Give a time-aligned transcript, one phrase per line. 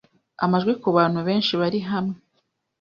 [0.45, 2.15] amajwi ku bantu benshi bari hamwe